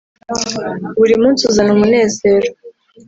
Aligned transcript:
burimunsi 0.99 1.41
uzana 1.49 1.71
umunezero, 1.75 2.49